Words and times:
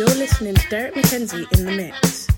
You're 0.00 0.08
listening 0.08 0.54
to 0.54 0.68
Derrick 0.70 0.94
McKenzie 0.94 1.46
in 1.52 1.66
the 1.66 1.72
mix. 1.72 2.29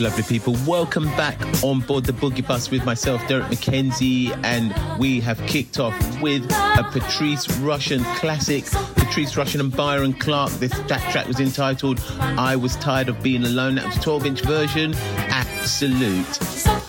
Lovely 0.00 0.24
people. 0.24 0.56
Welcome 0.66 1.04
back 1.16 1.40
on 1.62 1.80
board 1.80 2.04
the 2.04 2.12
Boogie 2.12 2.46
Bus 2.46 2.70
with 2.70 2.84
myself, 2.84 3.26
Derrick 3.28 3.46
McKenzie, 3.46 4.36
and 4.44 4.74
we 4.98 5.20
have 5.20 5.38
kicked 5.46 5.78
off 5.78 5.94
with 6.20 6.44
a 6.50 6.84
Patrice 6.90 7.46
Rushen 7.58 8.02
classic. 8.16 8.64
Patrice 8.96 9.34
Rushen 9.34 9.60
and 9.60 9.74
Byron 9.74 10.12
Clark. 10.12 10.50
This 10.52 10.72
that 10.88 11.12
track 11.12 11.28
was 11.28 11.38
entitled 11.38 12.00
"I 12.18 12.56
Was 12.56 12.76
Tired 12.76 13.08
of 13.08 13.22
Being 13.22 13.44
Alone." 13.44 13.76
That 13.76 13.86
was 13.86 13.96
a 13.96 14.00
12-inch 14.00 14.40
version 14.42 14.94
absolute 14.94 16.26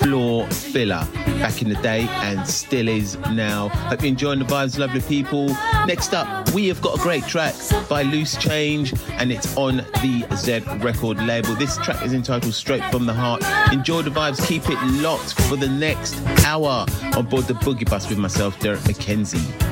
floor 0.06 0.46
filler 0.48 1.04
back 1.40 1.64
in 1.64 1.70
the 1.70 1.76
day 1.82 2.08
and 2.22 2.48
still 2.48 2.88
is 2.88 3.18
now. 3.32 3.70
Hope 3.70 4.02
you're 4.02 4.10
enjoying 4.10 4.38
the 4.38 4.46
vibes, 4.46 4.78
lovely 4.78 5.02
people. 5.02 5.48
Next 5.88 6.14
up, 6.14 6.52
we 6.52 6.68
have 6.68 6.80
got 6.80 7.00
a 7.00 7.02
great 7.02 7.24
track 7.24 7.56
by 7.90 8.04
Loose 8.04 8.38
Change 8.38 8.94
and 9.14 9.32
it's 9.32 9.58
on 9.58 9.78
the 9.78 10.28
Z 10.36 10.60
record 10.84 11.20
label. 11.24 11.56
This 11.56 11.78
track 11.78 12.06
is 12.06 12.14
entitled 12.14 12.54
Straight 12.54 12.84
from 12.92 13.08
the 13.08 13.14
Heart. 13.14 13.44
Enjoy 13.74 14.04
the 14.04 14.12
vibes, 14.12 14.46
keep 14.48 14.70
it 14.70 14.80
locked 15.02 15.34
for 15.42 15.56
the 15.56 15.70
next 15.70 16.16
hour 16.46 16.86
on 17.16 17.26
board 17.26 17.46
the 17.46 17.54
Boogie 17.54 17.90
Bus 17.90 18.08
with 18.08 18.20
myself, 18.20 18.60
Derrick 18.60 18.82
McKenzie. 18.82 19.65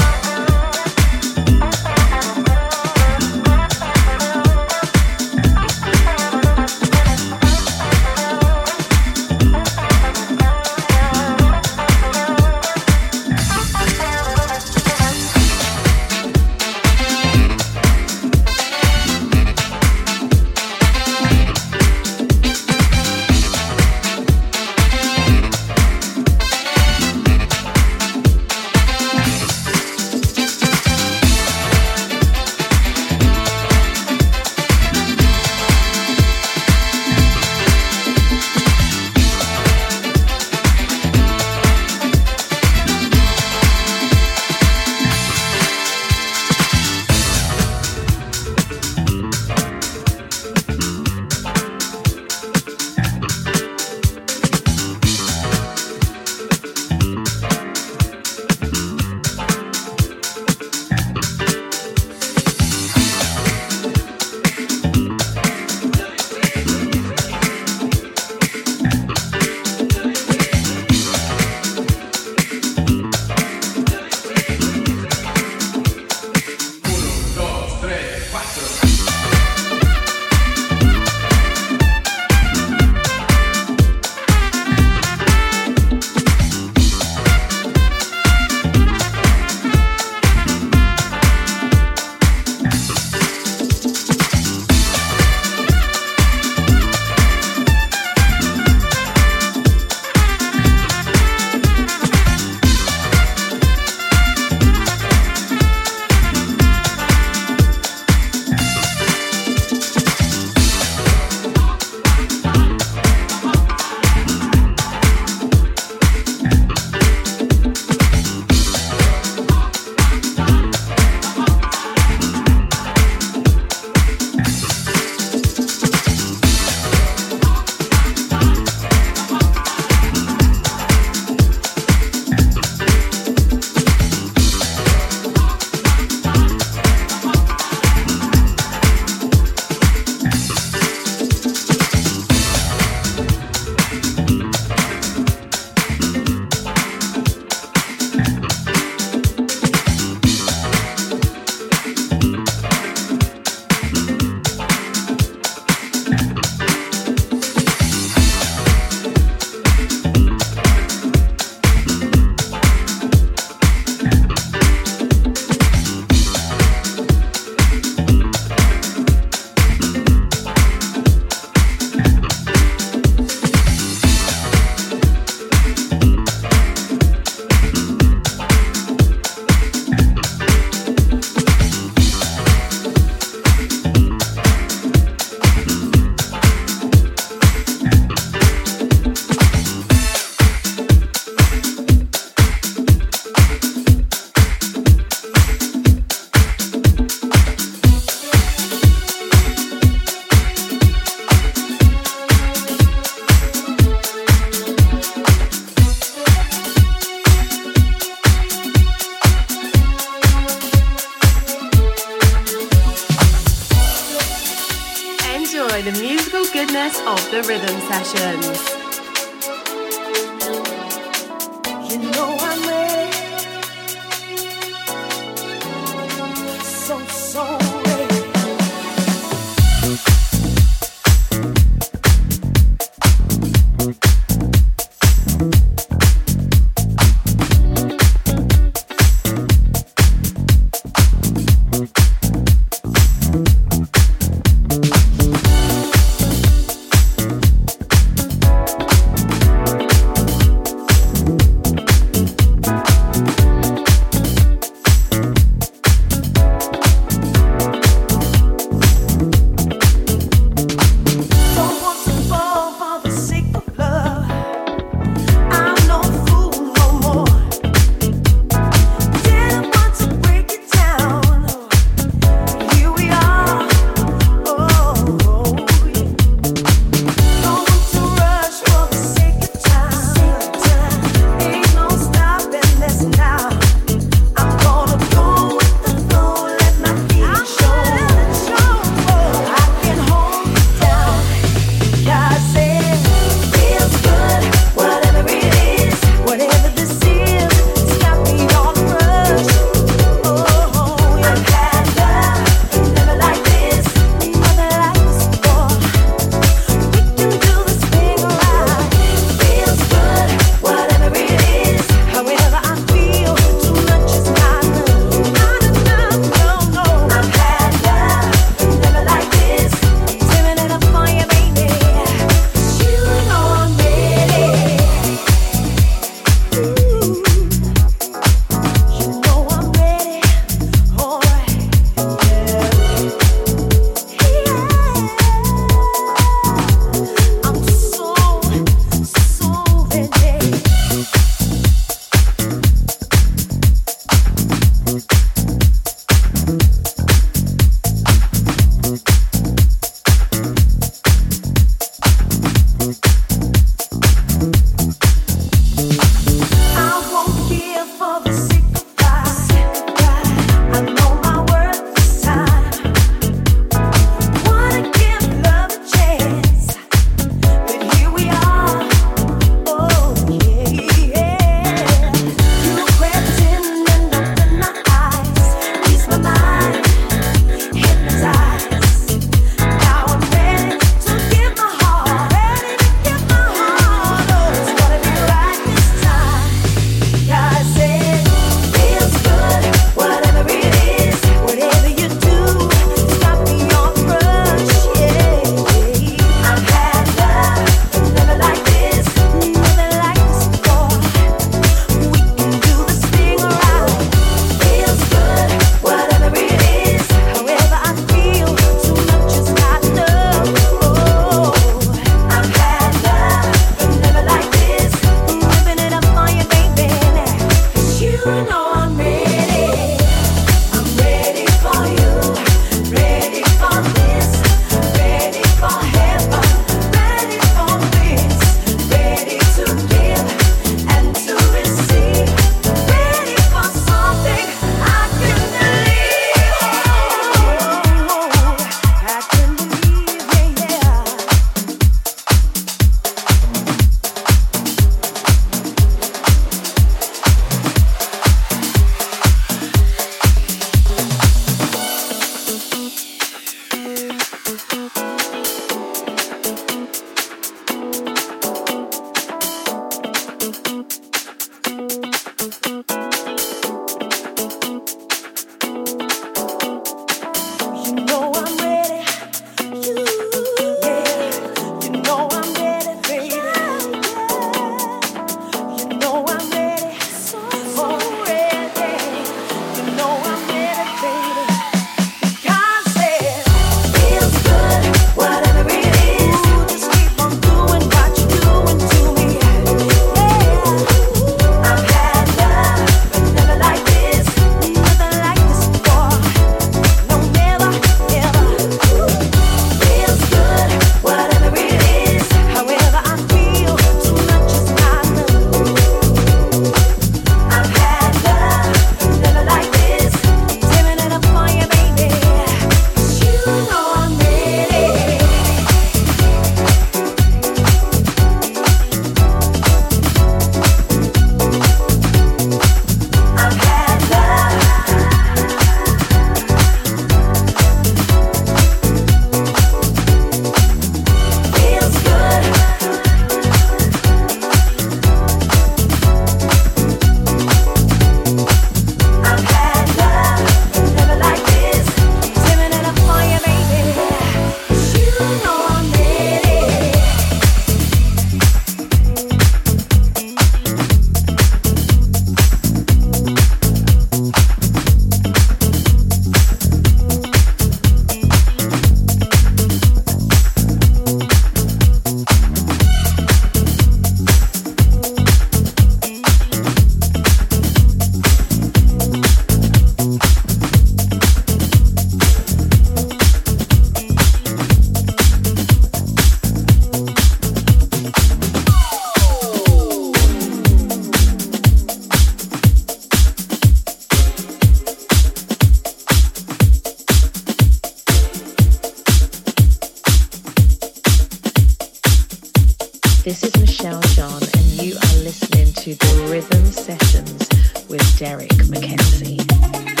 To 595.81 595.95
the 595.95 596.27
Rhythm 596.29 596.63
Sessions 596.67 597.49
with 597.89 598.19
Derrick 598.19 598.51
McKenzie. 598.69 600.00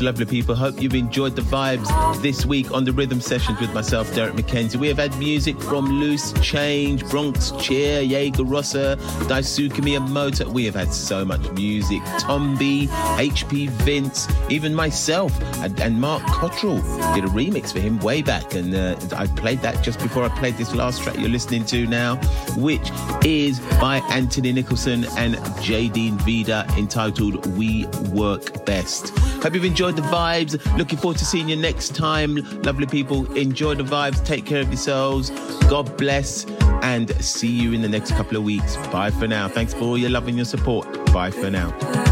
Lovely 0.00 0.26
people. 0.26 0.54
Hope 0.54 0.80
you've 0.80 0.94
enjoyed 0.94 1.34
the 1.34 1.42
vibes 1.42 2.22
this 2.22 2.46
week 2.46 2.70
on 2.70 2.84
the 2.84 2.92
rhythm 2.92 3.20
sessions 3.20 3.60
with 3.60 3.74
myself, 3.74 4.14
Derrick 4.14 4.34
McKenzie. 4.34 4.76
We 4.76 4.86
have 4.86 4.98
had 4.98 5.16
music 5.18 5.60
from 5.60 5.86
Loose 5.86 6.32
Change, 6.40 7.04
Bronx 7.08 7.50
Cheer, 7.60 8.02
Jaeger 8.02 8.44
Rossa, 8.44 8.96
Daisuke 9.22 9.80
Miyamoto. 9.82 10.46
We 10.46 10.64
have 10.66 10.76
had 10.76 10.94
so 10.94 11.24
much 11.24 11.50
music. 11.52 12.00
Tombi, 12.20 12.86
HP 12.86 13.68
Vince, 13.70 14.28
even 14.48 14.72
myself, 14.72 15.32
and, 15.64 15.78
and 15.80 16.00
Mark 16.00 16.22
Cottrell 16.26 16.76
did 17.14 17.24
a 17.24 17.28
remix 17.28 17.72
for 17.72 17.80
him 17.80 17.98
way 17.98 18.22
back. 18.22 18.54
And 18.54 18.74
uh, 18.74 18.96
I 19.16 19.26
played 19.26 19.60
that 19.62 19.82
just 19.82 19.98
before 19.98 20.22
I 20.22 20.28
played 20.38 20.56
this 20.56 20.74
last 20.76 21.02
track 21.02 21.16
you're 21.18 21.28
listening 21.28 21.64
to 21.66 21.86
now, 21.86 22.16
which 22.56 22.88
is 23.24 23.58
by 23.80 23.96
Anthony 24.10 24.52
Nicholson 24.52 25.04
and 25.16 25.34
Jadine 25.60 26.20
Vida 26.22 26.66
entitled 26.78 27.44
We 27.56 27.86
Work 28.12 28.64
Best. 28.64 29.08
Hope 29.42 29.54
you've 29.54 29.64
enjoyed 29.64 29.87
the 29.92 30.02
vibes. 30.02 30.58
Looking 30.76 30.98
forward 30.98 31.18
to 31.18 31.24
seeing 31.24 31.48
you 31.48 31.56
next 31.56 31.94
time. 31.94 32.36
Lovely 32.62 32.86
people, 32.86 33.30
enjoy 33.34 33.74
the 33.74 33.84
vibes. 33.84 34.24
Take 34.24 34.46
care 34.46 34.60
of 34.60 34.68
yourselves. 34.68 35.30
God 35.68 35.96
bless. 35.96 36.44
And 36.82 37.10
see 37.22 37.50
you 37.50 37.72
in 37.72 37.82
the 37.82 37.88
next 37.88 38.12
couple 38.12 38.36
of 38.36 38.44
weeks. 38.44 38.76
Bye 38.88 39.10
for 39.10 39.26
now. 39.26 39.48
Thanks 39.48 39.74
for 39.74 39.80
all 39.80 39.98
your 39.98 40.10
love 40.10 40.28
and 40.28 40.36
your 40.36 40.46
support. 40.46 40.86
Bye 41.12 41.30
for 41.30 41.50
now. 41.50 42.06